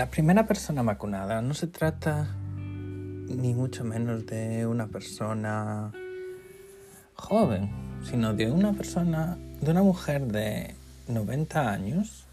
La 0.00 0.08
primera 0.08 0.46
persona 0.46 0.82
vacunada 0.82 1.42
no 1.42 1.52
se 1.52 1.66
trata 1.66 2.34
ni 2.56 3.52
mucho 3.52 3.84
menos 3.84 4.24
de 4.24 4.66
una 4.66 4.86
persona 4.86 5.92
joven, 7.12 7.70
sino 8.02 8.32
de 8.32 8.50
una 8.50 8.72
persona, 8.72 9.36
de 9.60 9.70
una 9.70 9.82
mujer 9.82 10.22
de 10.22 10.74
90 11.06 11.70
años, 11.70 12.24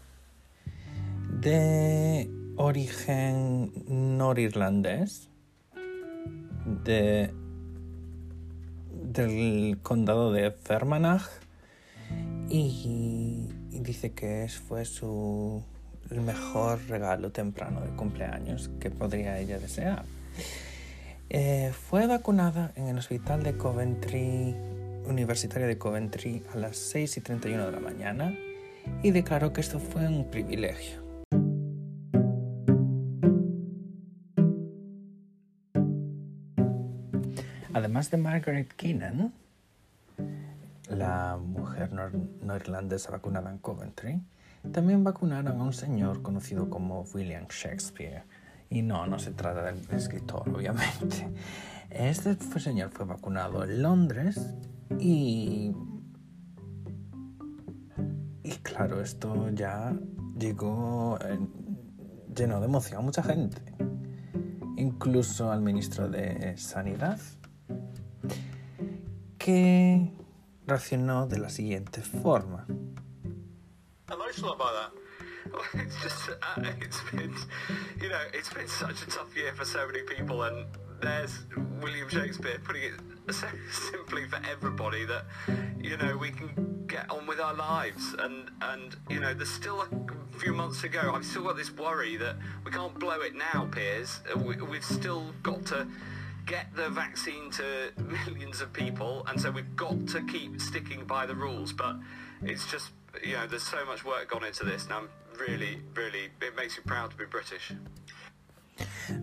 de 1.42 2.30
origen 2.56 3.70
norirlandés, 3.86 5.28
de, 6.84 7.34
del 9.12 9.78
condado 9.82 10.32
de 10.32 10.52
Fermanagh, 10.52 11.28
y, 12.48 13.46
y 13.70 13.80
dice 13.80 14.12
que 14.12 14.48
fue 14.48 14.86
su 14.86 15.62
el 16.10 16.20
mejor 16.22 16.80
regalo 16.88 17.30
temprano 17.30 17.80
de 17.80 17.90
cumpleaños 17.90 18.70
que 18.80 18.90
podría 18.90 19.38
ella 19.38 19.58
desear. 19.58 20.04
Eh, 21.30 21.72
fue 21.72 22.06
vacunada 22.06 22.72
en 22.76 22.88
el 22.88 22.98
hospital 22.98 23.42
de 23.42 23.56
Coventry, 23.56 24.54
Universitario 25.06 25.66
de 25.66 25.76
Coventry, 25.76 26.42
a 26.54 26.56
las 26.56 26.76
6 26.76 27.18
y 27.18 27.20
31 27.20 27.66
de 27.66 27.72
la 27.72 27.80
mañana 27.80 28.34
y 29.02 29.10
declaró 29.10 29.52
que 29.52 29.60
esto 29.60 29.78
fue 29.78 30.06
un 30.06 30.30
privilegio. 30.30 31.06
Además 37.74 38.10
de 38.10 38.16
Margaret 38.16 38.72
Keenan, 38.74 39.32
la 40.88 41.36
mujer 41.36 41.92
no 41.92 42.56
irlandesa 42.56 43.10
vacunada 43.10 43.50
en 43.50 43.58
Coventry, 43.58 44.20
también 44.72 45.04
vacunaron 45.04 45.60
a 45.60 45.64
un 45.64 45.72
señor 45.72 46.22
conocido 46.22 46.68
como 46.68 47.02
William 47.14 47.46
Shakespeare. 47.48 48.24
Y 48.70 48.82
no, 48.82 49.06
no 49.06 49.18
se 49.18 49.32
trata 49.32 49.62
del 49.62 49.80
escritor, 49.90 50.48
obviamente. 50.48 51.32
Este 51.90 52.36
señor 52.60 52.90
fue 52.90 53.06
vacunado 53.06 53.64
en 53.64 53.82
Londres 53.82 54.54
y... 54.98 55.72
Y 58.42 58.50
claro, 58.62 59.00
esto 59.00 59.50
ya 59.50 59.94
llegó 60.38 61.18
lleno 62.34 62.60
de 62.60 62.66
emoción 62.66 63.00
a 63.00 63.02
mucha 63.02 63.22
gente. 63.22 63.60
Incluso 64.76 65.50
al 65.50 65.60
ministro 65.60 66.08
de 66.08 66.56
Sanidad, 66.56 67.18
que 69.38 70.12
reaccionó 70.66 71.26
de 71.26 71.38
la 71.38 71.48
siguiente 71.48 72.00
forma. 72.02 72.66
Emotional 74.28 74.52
about 74.52 74.92
that. 74.92 75.02
It's 75.74 76.02
just, 76.02 76.28
uh, 76.28 76.62
it's 76.82 77.00
been, 77.10 77.34
you 78.02 78.10
know, 78.10 78.20
it's 78.34 78.52
been 78.52 78.68
such 78.68 79.02
a 79.02 79.06
tough 79.06 79.34
year 79.34 79.54
for 79.54 79.64
so 79.64 79.86
many 79.86 80.02
people, 80.02 80.42
and 80.42 80.66
there's 81.00 81.46
William 81.80 82.06
Shakespeare 82.10 82.58
putting 82.62 82.82
it 82.82 82.92
so 83.32 83.46
simply 83.90 84.26
for 84.26 84.38
everybody 84.50 85.06
that, 85.06 85.24
you 85.80 85.96
know, 85.96 86.18
we 86.18 86.30
can 86.30 86.84
get 86.86 87.10
on 87.10 87.26
with 87.26 87.40
our 87.40 87.54
lives, 87.54 88.14
and 88.18 88.50
and 88.60 88.96
you 89.08 89.20
know, 89.20 89.32
there's 89.32 89.50
still 89.50 89.80
a 89.80 90.38
few 90.38 90.52
months 90.52 90.82
to 90.82 90.88
go. 90.88 91.12
I've 91.14 91.24
still 91.24 91.44
got 91.44 91.56
this 91.56 91.70
worry 91.70 92.18
that 92.18 92.36
we 92.64 92.70
can't 92.70 92.98
blow 92.98 93.20
it 93.22 93.34
now, 93.34 93.68
Piers. 93.72 94.20
We, 94.36 94.56
we've 94.56 94.84
still 94.84 95.32
got 95.42 95.64
to 95.66 95.86
get 96.44 96.66
the 96.76 96.90
vaccine 96.90 97.50
to 97.52 97.92
millions 98.26 98.60
of 98.60 98.74
people, 98.74 99.24
and 99.28 99.40
so 99.40 99.50
we've 99.50 99.76
got 99.76 100.06
to 100.08 100.20
keep 100.24 100.60
sticking 100.60 101.06
by 101.06 101.24
the 101.24 101.34
rules. 101.34 101.72
But 101.72 101.96
it's 102.42 102.70
just 102.70 102.90
you 103.24 103.34
know, 103.34 103.46
there's 103.46 103.62
so 103.62 103.84
much 103.84 104.04
work 104.04 104.28
gone 104.28 104.44
into 104.44 104.64
this, 104.64 104.84
and 104.84 104.92
I'm 104.92 105.08
really, 105.38 105.80
really, 105.94 106.30
it 106.40 106.56
makes 106.56 106.76
me 106.76 106.84
proud 106.86 107.10
to 107.10 107.16
be 107.16 107.24
British. 107.24 107.72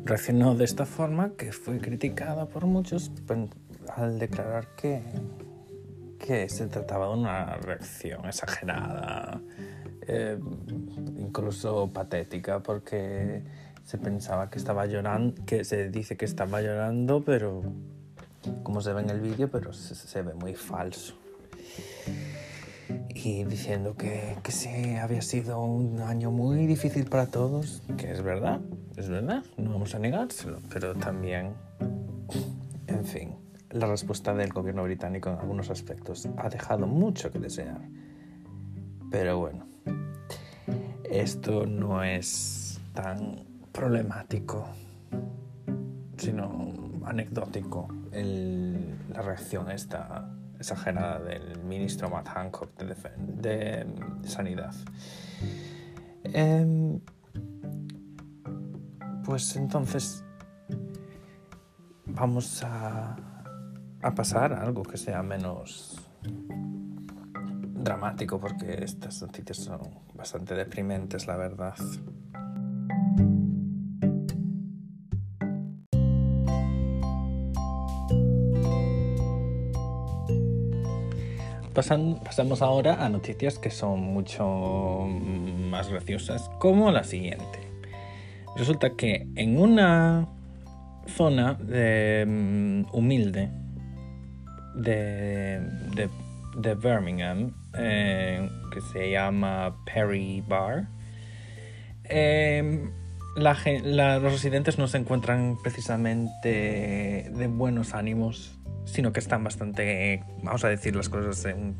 Reaccionó 0.03 0.55
de 0.55 0.65
esta 0.65 0.85
forma 0.85 1.31
que 1.37 1.51
fue 1.51 1.79
criticada 1.79 2.47
por 2.47 2.65
muchos 2.65 3.11
al 3.95 4.19
declarar 4.19 4.75
que, 4.75 5.01
que 6.19 6.49
se 6.49 6.67
trataba 6.67 7.07
de 7.07 7.13
una 7.13 7.57
reacción 7.57 8.25
exagerada, 8.25 9.39
eh, 10.07 10.37
incluso 11.17 11.91
patética, 11.93 12.61
porque 12.61 13.43
se 13.83 13.97
pensaba 13.97 14.49
que 14.49 14.57
estaba 14.57 14.87
llorando, 14.87 15.45
que 15.45 15.63
se 15.63 15.89
dice 15.89 16.17
que 16.17 16.25
estaba 16.25 16.61
llorando, 16.61 17.23
pero 17.23 17.61
como 18.63 18.81
se 18.81 18.91
ve 18.91 19.01
en 19.01 19.11
el 19.11 19.21
vídeo, 19.21 19.49
pero 19.49 19.71
se, 19.71 19.93
se 19.93 20.21
ve 20.23 20.33
muy 20.33 20.55
falso 20.55 21.15
y 23.25 23.43
diciendo 23.43 23.95
que, 23.97 24.37
que 24.43 24.51
sí, 24.51 24.95
había 24.97 25.23
sido 25.23 25.59
un 25.59 25.99
año 25.99 26.29
muy 26.29 26.67
difícil 26.67 27.05
para 27.05 27.25
todos, 27.25 27.81
que 27.97 28.11
es 28.11 28.21
verdad, 28.21 28.61
es 28.97 29.09
verdad, 29.09 29.43
no 29.57 29.71
vamos 29.71 29.95
a 29.95 29.99
negárselo, 29.99 30.59
pero 30.71 30.93
también, 30.93 31.55
en 32.85 33.03
fin, 33.03 33.35
la 33.71 33.87
respuesta 33.87 34.31
del 34.35 34.53
gobierno 34.53 34.83
británico 34.83 35.31
en 35.31 35.39
algunos 35.39 35.71
aspectos 35.71 36.29
ha 36.37 36.49
dejado 36.49 36.85
mucho 36.85 37.31
que 37.31 37.39
desear. 37.39 37.81
Pero 39.09 39.39
bueno, 39.39 39.65
esto 41.09 41.65
no 41.65 42.03
es 42.03 42.79
tan 42.93 43.43
problemático, 43.71 44.67
sino 46.17 46.73
anecdótico, 47.05 47.87
el, 48.11 48.95
la 49.11 49.23
reacción 49.23 49.71
esta 49.71 50.29
exagerada 50.59 51.19
del 51.19 51.59
ministro 51.63 52.09
Matt 52.09 52.27
Hancock 52.29 52.71
de, 52.77 53.85
Sanidad. 54.23 54.73
Em, 56.23 56.99
pues 59.23 59.55
entonces 59.55 60.23
vamos 62.05 62.63
a, 62.63 63.15
a 64.01 64.15
pasar 64.15 64.53
a 64.53 64.61
algo 64.61 64.83
que 64.83 64.97
sea 64.97 65.21
menos 65.23 65.99
dramático 67.85 68.39
porque 68.39 68.83
estas 68.83 69.21
noticias 69.21 69.57
son 69.57 69.81
bastante 70.13 70.55
deprimentes, 70.55 71.27
la 71.27 71.37
verdad. 71.37 71.75
Pasamos 81.75 82.61
ahora 82.61 83.05
a 83.05 83.09
noticias 83.09 83.59
que 83.59 83.69
son 83.69 83.99
mucho 84.01 85.07
más 85.69 85.89
graciosas, 85.89 86.49
como 86.59 86.91
la 86.91 87.03
siguiente. 87.03 87.59
Resulta 88.55 88.91
que 88.95 89.27
en 89.35 89.59
una 89.59 90.27
zona 91.07 91.53
mm, 91.53 92.85
humilde 92.93 93.51
de, 94.75 96.09
Birmingham, 96.81 97.53
eh, 97.77 98.49
que 98.73 98.81
se 98.81 99.11
llama 99.11 99.75
Perry 99.85 100.41
Bar, 100.47 100.87
los 103.35 104.21
residentes 104.23 104.77
no 104.77 104.87
se 104.87 104.97
encuentran 104.97 105.57
precisamente 105.61 107.29
de 107.33 107.47
buenos 107.47 107.93
ánimos 107.93 108.55
sino 108.85 109.11
que 109.11 109.19
están 109.19 109.43
bastante, 109.43 110.23
vamos 110.43 110.63
a 110.63 110.69
decir 110.69 110.95
las 110.95 111.09
cosas 111.09 111.43
en 111.45 111.75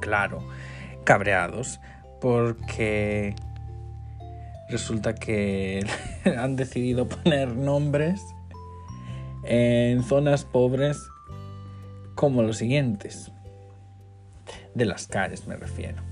claro, 0.00 0.42
cabreados, 1.04 1.80
porque 2.20 3.34
resulta 4.68 5.14
que 5.14 5.84
han 6.38 6.56
decidido 6.56 7.08
poner 7.08 7.56
nombres 7.56 8.22
en 9.44 10.04
zonas 10.04 10.44
pobres 10.44 11.08
como 12.14 12.42
los 12.42 12.58
siguientes. 12.58 13.32
De 14.74 14.84
las 14.84 15.06
calles 15.06 15.46
me 15.46 15.56
refiero. 15.56 16.02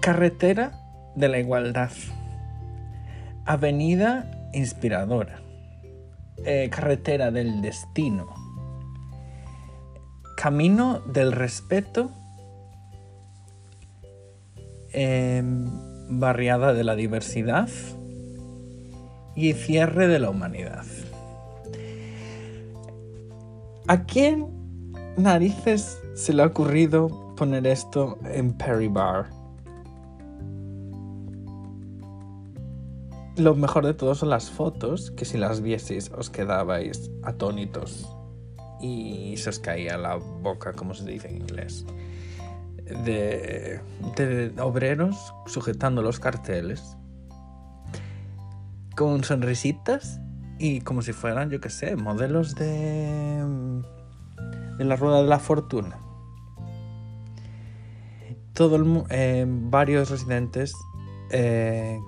Carretera 0.00 0.72
de 1.16 1.28
la 1.28 1.38
Igualdad. 1.38 1.90
Avenida 3.44 4.50
Inspiradora. 4.52 5.42
Eh, 6.44 6.70
carretera 6.70 7.30
del 7.30 7.62
destino, 7.62 8.26
camino 10.36 10.98
del 11.00 11.30
respeto, 11.30 12.10
em, 14.92 15.70
barriada 16.18 16.72
de 16.72 16.82
la 16.82 16.96
diversidad 16.96 17.68
y 19.36 19.52
cierre 19.52 20.08
de 20.08 20.18
la 20.18 20.30
humanidad. 20.30 20.84
¿A 23.86 24.04
quién 24.04 24.92
narices 25.16 26.00
se 26.14 26.32
le 26.32 26.42
ha 26.42 26.46
ocurrido 26.46 27.34
poner 27.36 27.66
esto 27.66 28.18
en 28.24 28.52
Perry 28.52 28.88
Bar? 28.88 29.41
Lo 33.36 33.54
mejor 33.54 33.86
de 33.86 33.94
todo 33.94 34.14
son 34.14 34.28
las 34.28 34.50
fotos, 34.50 35.10
que 35.12 35.24
si 35.24 35.38
las 35.38 35.62
vieseis 35.62 36.10
os 36.10 36.28
quedabais 36.28 37.10
atónitos 37.22 38.06
y 38.78 39.36
se 39.38 39.48
os 39.48 39.58
caía 39.58 39.96
la 39.96 40.16
boca, 40.16 40.74
como 40.74 40.92
se 40.92 41.06
dice 41.06 41.28
en 41.28 41.36
inglés. 41.38 41.86
De, 43.04 43.80
obreros 44.60 45.32
sujetando 45.46 46.02
los 46.02 46.20
carteles 46.20 46.96
con 48.96 49.24
sonrisitas 49.24 50.20
y 50.58 50.82
como 50.82 51.00
si 51.00 51.14
fueran, 51.14 51.48
yo 51.48 51.58
qué 51.58 51.70
sé, 51.70 51.96
modelos 51.96 52.54
de, 52.54 53.42
la 54.78 54.96
rueda 54.96 55.22
de 55.22 55.28
la 55.28 55.38
fortuna. 55.38 55.98
Todo 58.52 58.76
el, 58.76 59.04
eh, 59.08 59.46
varios 59.48 60.10
residentes 60.10 60.74
eh, 61.30 61.98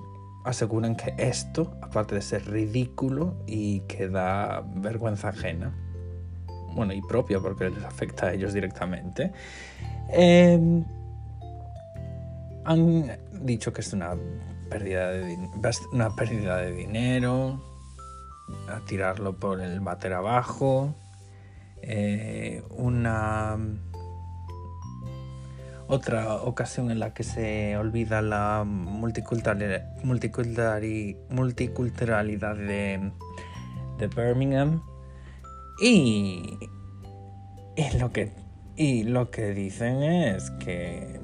aseguran 0.44 0.94
que 0.94 1.14
esto, 1.16 1.76
aparte 1.80 2.14
de 2.14 2.22
ser 2.22 2.46
ridículo 2.50 3.42
y 3.46 3.80
que 3.80 4.08
da 4.08 4.62
vergüenza 4.76 5.28
ajena, 5.30 5.74
bueno, 6.74 6.92
y 6.92 7.00
propia 7.02 7.40
porque 7.40 7.70
les 7.70 7.84
afecta 7.84 8.26
a 8.26 8.32
ellos 8.32 8.52
directamente, 8.52 9.32
eh, 10.10 10.84
han 12.64 13.18
dicho 13.32 13.72
que 13.72 13.80
es 13.80 13.92
una 13.92 14.16
pérdida 14.70 15.10
de, 15.10 15.38
una 15.92 16.14
pérdida 16.14 16.58
de 16.58 16.72
dinero, 16.72 17.62
a 18.68 18.80
tirarlo 18.80 19.38
por 19.38 19.60
el 19.60 19.80
bater 19.80 20.12
abajo, 20.12 20.94
eh, 21.80 22.62
una 22.70 23.56
otra 25.86 26.34
ocasión 26.36 26.90
en 26.90 26.98
la 26.98 27.12
que 27.12 27.24
se 27.24 27.76
olvida 27.76 28.22
la 28.22 28.64
multicultural- 28.64 29.84
multiculturali- 30.02 31.16
multiculturalidad 31.28 32.56
de, 32.56 33.12
Birmingham 34.16 34.82
y, 35.80 36.58
y 37.76 37.98
lo 37.98 38.12
que 38.12 38.32
y 38.76 39.04
lo 39.04 39.30
que 39.30 39.54
dicen 39.54 40.02
es 40.02 40.50
que 40.50 41.20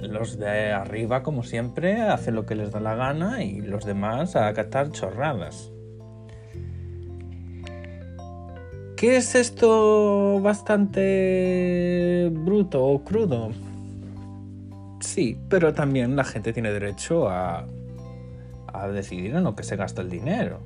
los 0.00 0.38
de 0.38 0.72
arriba, 0.72 1.22
como 1.22 1.42
siempre, 1.42 2.00
hacen 2.00 2.34
lo 2.34 2.46
que 2.46 2.54
les 2.54 2.72
da 2.72 2.80
la 2.80 2.94
gana 2.94 3.42
y 3.42 3.60
los 3.60 3.84
demás 3.84 4.34
a 4.36 4.48
acatar 4.48 4.90
chorradas. 4.90 5.70
¿Qué 9.04 9.18
es 9.18 9.34
esto 9.34 10.40
bastante 10.40 12.30
bruto 12.32 12.82
o 12.82 13.04
crudo? 13.04 13.50
Sí, 15.00 15.38
pero 15.50 15.74
también 15.74 16.16
la 16.16 16.24
gente 16.24 16.54
tiene 16.54 16.72
derecho 16.72 17.28
a, 17.28 17.66
a 18.72 18.88
decidir 18.88 19.34
en 19.34 19.44
lo 19.44 19.54
que 19.54 19.62
se 19.62 19.76
gasta 19.76 20.00
el 20.00 20.08
dinero. 20.08 20.62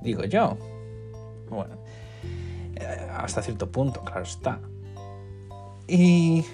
Digo 0.00 0.24
yo. 0.24 0.56
Bueno, 1.50 1.74
eh, 2.76 3.10
hasta 3.18 3.42
cierto 3.42 3.70
punto, 3.70 4.00
claro 4.00 4.22
está. 4.22 4.58
Y... 5.86 6.46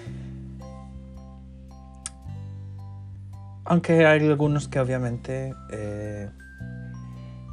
Aunque 3.63 4.05
hay 4.05 4.27
algunos 4.27 4.67
que 4.67 4.81
obviamente 4.81 5.53
eh, 5.71 6.29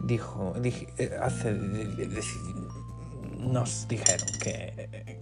dijo, 0.03 0.55
eh, 0.65 1.17
hace, 1.23 1.55
nos 3.43 3.87
dijeron 3.89 4.29
que, 4.41 5.19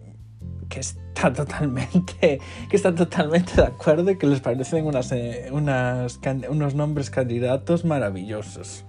que 0.68 0.80
está 0.80 1.32
totalmente, 1.32 2.40
que 2.68 2.76
están 2.76 2.94
totalmente 2.94 3.56
de 3.56 3.64
acuerdo 3.64 4.10
y 4.10 4.18
que 4.18 4.26
les 4.26 4.40
parecen 4.40 4.86
unas, 4.86 5.12
eh, 5.12 5.50
unos 5.52 6.74
nombres 6.74 7.10
candidatos 7.10 7.84
maravillosos. 7.84 8.84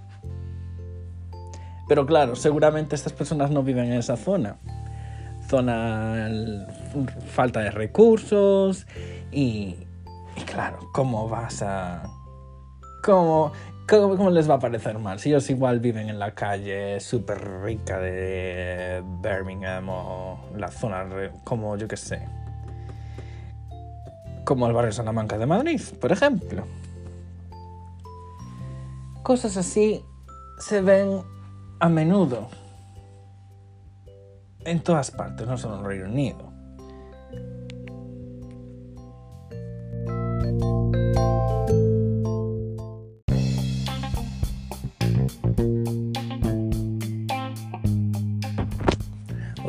Pero 1.90 2.06
claro, 2.06 2.36
seguramente 2.36 2.96
estas 2.96 3.12
personas 3.12 3.52
no 3.52 3.64
viven 3.64 3.86
en 3.86 3.94
esa 3.94 4.16
zona. 4.16 4.58
Zona 5.50 6.30
falta 7.28 7.60
de 7.60 7.72
recursos 7.72 8.88
y, 9.32 9.76
y 10.38 10.42
claro, 10.46 10.80
¿cómo 10.94 11.28
vas 11.28 11.62
a... 11.62 12.04
¿Cómo, 13.04 13.52
cómo, 13.92 14.30
les 14.30 14.50
va 14.50 14.56
a 14.56 14.60
parecer 14.60 14.98
mal? 15.00 15.20
Si 15.20 15.30
ellos 15.30 15.50
igual 15.50 15.80
viven 15.80 16.10
en 16.10 16.18
la 16.18 16.32
calle 16.32 17.00
súper 17.02 17.62
rica 17.62 18.00
de 18.00 19.04
Birmingham 19.22 19.90
o 19.90 20.40
la 20.56 20.70
zona 20.70 21.06
como 21.44 21.76
yo 21.76 21.88
que 21.88 21.98
sé. 21.98 22.26
Como 24.46 24.68
el 24.68 24.74
barrio 24.74 24.92
Salamanca 24.94 25.38
de 25.38 25.46
Madrid, 25.46 25.82
por 26.00 26.12
ejemplo. 26.12 26.64
Cosas 29.24 29.58
así 29.58 30.04
se 30.58 30.82
ven 30.82 31.22
a 31.80 31.90
menudo. 31.90 32.48
En 34.64 34.82
todas 34.82 35.12
partes, 35.12 35.46
no 35.48 35.58
solo 35.58 35.80
en 35.80 35.86
Reino 35.86 36.06
Unido. 36.06 36.51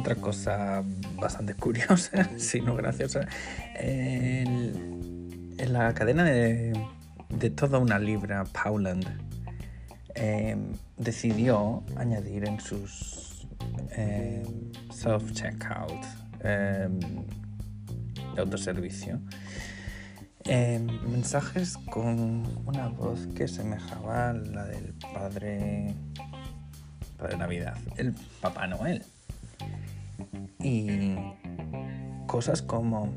Otra 0.02 0.16
cosa 0.16 0.82
bastante 1.14 1.54
curiosa, 1.54 2.28
si 2.36 2.60
no 2.60 2.74
graciosa, 2.74 3.24
en 3.76 5.72
la 5.72 5.94
cadena 5.94 6.24
de, 6.24 6.72
toda 7.54 7.78
una 7.78 8.00
libra, 8.00 8.42
Powland, 8.42 9.06
eh, 10.16 10.56
decidió 10.96 11.84
añadir 11.94 12.48
en 12.48 12.58
sus 12.58 13.46
eh, 13.92 14.42
self-checkout 14.90 16.04
eh, 16.40 16.88
autoservicio 18.36 19.20
mensajes 20.44 21.76
con 21.92 22.42
una 22.66 22.88
voz 22.88 23.28
que 23.36 23.46
semejaba 23.46 24.32
la 24.32 24.64
del 24.64 24.94
padre, 25.14 25.94
padre 27.16 27.36
Navidad, 27.36 27.76
el 27.96 28.16
Papá 28.40 28.66
Noel. 28.66 29.04
Y 30.62 31.16
cosas 32.26 32.62
como 32.62 33.12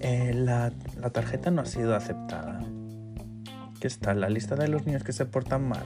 eh, 0.00 0.32
la, 0.34 0.72
la 1.00 1.10
tarjeta 1.10 1.50
no 1.50 1.62
ha 1.62 1.66
sido 1.66 1.94
aceptada 1.94 2.60
que 3.80 3.88
está 3.88 4.12
en 4.12 4.20
la 4.20 4.30
lista 4.30 4.54
de 4.56 4.68
los 4.68 4.86
niños 4.86 5.04
que 5.04 5.12
se 5.12 5.26
portan 5.26 5.68
mal. 5.68 5.84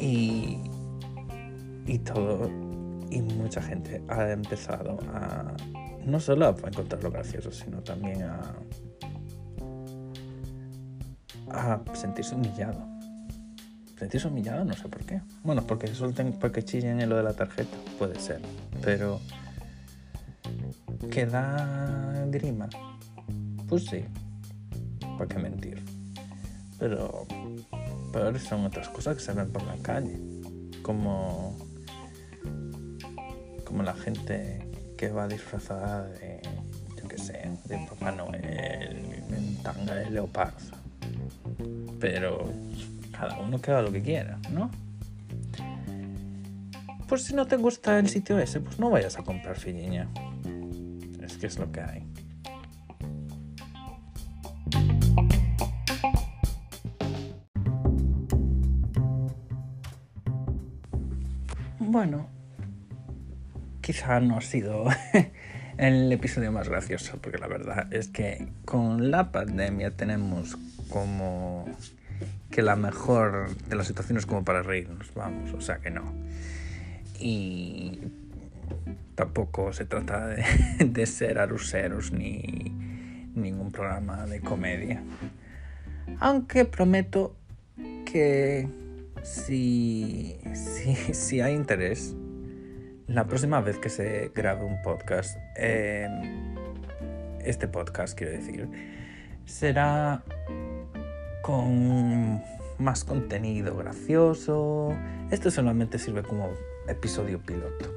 Y, 0.00 0.58
y 1.86 1.98
todo, 1.98 2.48
y 3.10 3.20
mucha 3.20 3.60
gente 3.60 4.02
ha 4.08 4.30
empezado 4.30 4.98
a 5.12 5.54
no 6.06 6.20
solo 6.20 6.46
a 6.46 6.50
encontrarlo 6.50 7.10
gracioso, 7.10 7.52
sino 7.52 7.82
también 7.82 8.22
a, 8.22 8.54
a 11.50 11.80
sentirse 11.94 12.34
humillado. 12.34 12.97
Sentirse 13.98 14.28
humillado, 14.28 14.64
no 14.64 14.74
sé 14.74 14.88
por 14.88 15.04
qué. 15.04 15.20
Bueno, 15.42 15.66
porque 15.66 15.88
suelten, 15.88 16.32
porque 16.34 16.62
chillen 16.62 17.00
en 17.00 17.08
lo 17.08 17.16
de 17.16 17.24
la 17.24 17.32
tarjeta, 17.32 17.76
puede 17.98 18.18
ser. 18.20 18.40
Pero 18.82 19.20
que 21.10 21.26
da 21.26 22.26
grima. 22.30 22.68
Pues 23.68 23.86
sí, 23.86 24.04
¿para 25.00 25.26
qué 25.26 25.38
mentir? 25.38 25.82
Pero 26.78 27.26
peores 28.12 28.42
son 28.42 28.64
otras 28.64 28.88
cosas 28.88 29.16
que 29.16 29.22
se 29.22 29.32
ven 29.32 29.50
por 29.50 29.64
la 29.64 29.76
calle. 29.82 30.18
Como, 30.82 31.56
como 33.64 33.82
la 33.82 33.94
gente 33.94 34.66
que 34.96 35.10
va 35.10 35.26
disfrazada 35.26 36.04
de, 36.04 36.40
yo 36.96 37.08
qué 37.08 37.18
sé, 37.18 37.50
de 37.64 37.78
Papá 37.88 38.12
Noel 38.12 39.24
en 39.30 39.56
tanga 39.62 39.94
de 39.96 40.10
leopardo. 40.10 40.76
Pero 42.00 42.48
cada 43.18 43.38
uno 43.38 43.60
que 43.60 43.70
haga 43.70 43.82
lo 43.82 43.92
que 43.92 44.02
quiera, 44.02 44.38
¿no? 44.50 44.70
Pues 47.08 47.24
si 47.24 47.34
no 47.34 47.46
te 47.46 47.56
gusta 47.56 47.98
el 47.98 48.08
sitio 48.08 48.38
ese, 48.38 48.60
pues 48.60 48.78
no 48.78 48.90
vayas 48.90 49.18
a 49.18 49.22
comprar 49.22 49.56
filiña. 49.56 50.08
Es 51.22 51.36
que 51.36 51.46
es 51.46 51.58
lo 51.58 51.72
que 51.72 51.80
hay. 51.80 52.06
Bueno, 61.80 62.28
quizá 63.80 64.20
no 64.20 64.36
ha 64.36 64.40
sido 64.42 64.84
el 65.78 66.12
episodio 66.12 66.52
más 66.52 66.68
gracioso, 66.68 67.18
porque 67.20 67.38
la 67.38 67.48
verdad 67.48 67.92
es 67.92 68.08
que 68.08 68.48
con 68.64 69.10
la 69.10 69.32
pandemia 69.32 69.96
tenemos 69.96 70.56
como 70.90 71.66
que 72.50 72.62
la 72.62 72.76
mejor 72.76 73.54
de 73.68 73.76
las 73.76 73.86
situaciones 73.86 74.26
como 74.26 74.44
para 74.44 74.62
reírnos, 74.62 75.12
vamos, 75.14 75.52
o 75.52 75.60
sea 75.60 75.78
que 75.78 75.90
no. 75.90 76.12
Y 77.20 78.00
tampoco 79.14 79.72
se 79.72 79.84
trata 79.84 80.28
de, 80.78 81.06
ser 81.06 81.38
aruseros 81.38 82.12
ni 82.12 82.72
ningún 83.34 83.70
programa 83.70 84.26
de 84.26 84.40
comedia. 84.40 85.02
Aunque 86.20 86.64
prometo 86.64 87.36
que 88.04 88.68
si, 89.22 90.38
si, 90.54 90.94
si 91.14 91.40
hay 91.40 91.54
interés, 91.54 92.14
la 93.08 93.26
próxima 93.26 93.60
vez 93.60 93.78
que 93.78 93.88
se 93.88 94.30
grabe 94.34 94.64
un 94.64 94.80
podcast, 94.82 95.36
eh, 95.56 96.08
este 97.44 97.68
podcast 97.68 98.16
quiero 98.16 98.32
decir, 98.32 98.68
será 99.46 100.22
con 101.48 102.42
más 102.76 103.04
contenido 103.04 103.74
gracioso. 103.74 104.94
Esto 105.30 105.50
solamente 105.50 105.98
sirve 105.98 106.22
como 106.22 106.50
episodio 106.86 107.40
piloto. 107.40 107.90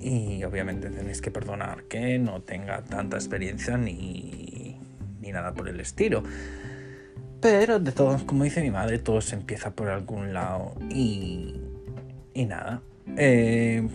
Y, 0.00 0.42
obviamente 0.44 0.88
tenéis 0.88 1.20
que 1.20 1.30
perdonar 1.30 1.84
que 1.84 2.18
no 2.18 2.40
tenga 2.40 2.82
tanta 2.82 3.16
experiencia 3.16 3.76
ni, 3.76 4.78
ni 5.20 5.32
nada 5.32 5.52
por 5.52 5.68
el 5.68 5.80
estilo. 5.80 6.22
Pero 7.42 7.78
de 7.78 7.92
todos, 7.92 8.22
como 8.22 8.44
dice 8.44 8.62
mi 8.62 8.70
madre, 8.70 8.98
todo 8.98 9.20
se 9.20 9.36
empieza 9.36 9.70
por 9.70 9.88
algún 9.90 10.32
lado. 10.32 10.74
Y, 10.88 11.56
y 12.32 12.46
nada. 12.46 12.80
Eh, 13.18 13.86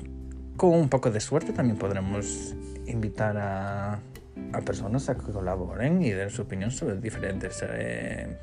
con 0.55 0.73
un 0.73 0.87
poco 0.87 1.09
de 1.09 1.19
suerte 1.19 1.51
también 1.51 1.79
podremos 1.79 2.55
invitar 2.85 3.37
a, 3.37 3.99
a 4.53 4.61
personas 4.61 5.09
a 5.09 5.15
que 5.15 5.31
colaboren 5.31 6.01
y 6.01 6.11
den 6.11 6.29
su 6.29 6.43
opinión 6.43 6.71
sobre 6.71 6.95
diferentes 6.95 7.63
eh, 7.67 8.37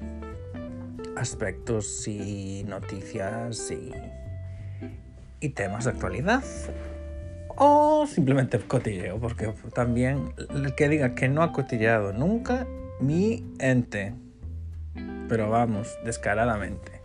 aspectos 1.17 2.07
y 2.07 2.65
noticias 2.67 3.71
y, 3.71 3.93
y 5.41 5.49
temas 5.51 5.85
de 5.85 5.91
actualidad. 5.91 6.45
O 7.59 8.07
simplemente 8.07 8.59
cotilleo, 8.59 9.19
porque 9.19 9.53
también 9.75 10.35
el 10.51 10.75
que 10.75 10.89
diga 10.91 11.15
que 11.15 11.29
no 11.29 11.43
ha 11.43 11.53
cotilleado 11.53 12.13
nunca, 12.13 12.67
mi 13.01 13.45
ente. 13.59 14.15
Pero 15.29 15.51
vamos, 15.51 15.99
descaradamente. 16.05 17.01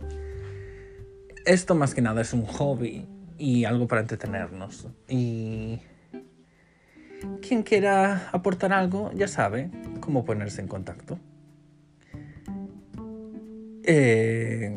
Esto 1.46 1.74
más 1.74 1.94
que 1.94 2.02
nada 2.02 2.20
es 2.20 2.34
un 2.34 2.44
hobby 2.44 3.08
y 3.38 3.64
algo 3.64 3.88
para 3.88 4.02
entretenernos. 4.02 4.86
Y 5.08 5.80
quien 7.40 7.62
quiera 7.62 8.28
aportar 8.32 8.72
algo 8.72 9.10
ya 9.14 9.28
sabe 9.28 9.70
cómo 10.00 10.24
ponerse 10.24 10.60
en 10.60 10.68
contacto. 10.68 11.18
Eh, 13.84 14.74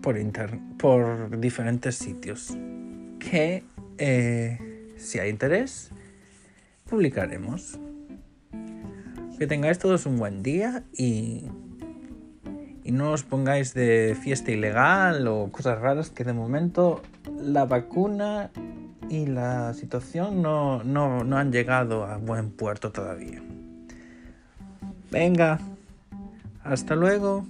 por, 0.00 0.16
inter 0.16 0.58
por 0.78 1.40
diferentes 1.40 1.96
sitios 1.96 2.56
que 3.18 3.64
eh, 3.98 4.92
si 4.96 5.18
hay 5.18 5.30
interés 5.30 5.90
publicaremos. 6.92 7.78
Que 9.38 9.46
tengáis 9.46 9.78
todos 9.78 10.04
un 10.06 10.18
buen 10.18 10.42
día 10.42 10.84
y, 10.92 11.46
y 12.84 12.92
no 12.92 13.12
os 13.12 13.22
pongáis 13.24 13.72
de 13.74 14.14
fiesta 14.22 14.52
ilegal 14.52 15.26
o 15.26 15.50
cosas 15.50 15.80
raras 15.80 16.10
que 16.10 16.22
de 16.22 16.34
momento 16.34 17.02
la 17.40 17.64
vacuna 17.64 18.50
y 19.12 19.26
la 19.26 19.74
situación 19.74 20.40
no, 20.40 20.82
no, 20.84 21.22
no 21.22 21.36
han 21.36 21.52
llegado 21.52 22.06
a 22.06 22.16
buen 22.16 22.50
puerto 22.50 22.92
todavía. 22.92 23.42
Venga, 25.10 25.60
hasta 26.64 26.96
luego. 26.96 27.44